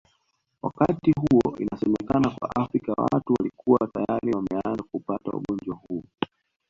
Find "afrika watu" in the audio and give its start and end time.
2.55-3.33